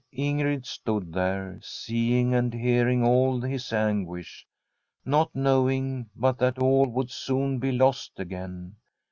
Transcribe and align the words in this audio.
Inerid 0.17 0.65
stood 0.65 1.13
there, 1.13 1.59
seeing 1.61 2.33
and 2.33 2.55
hearing 2.55 3.05
all 3.05 3.39
his 3.39 3.71
anguish, 3.71 4.47
not 5.05 5.29
knowing 5.35 6.09
but 6.15 6.39
that 6.39 6.57
all 6.57 6.87
would 6.87 7.11
soon 7.11 7.59
be 7.59 7.71
lost 7.71 8.13
again. 8.19 8.77